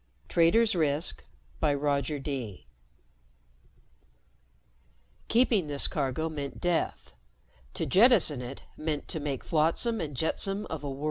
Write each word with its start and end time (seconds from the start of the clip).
pgdp.net 0.23 0.29
TRADERS 0.29 0.75
RISK 0.75 1.25
By 1.59 1.73
ROGER 1.75 2.17
DEE 2.17 2.65
_Keeping 5.29 5.67
this 5.67 5.87
cargo 5.87 6.27
meant 6.27 6.59
death 6.59 7.13
to 7.75 7.85
jettison 7.85 8.41
it 8.41 8.63
meant 8.75 9.07
to 9.09 9.19
make 9.19 9.43
flotsam 9.43 10.01
and 10.01 10.17
jetsam 10.17 10.65
of 10.71 10.83
a 10.83 10.89
world! 10.89 10.99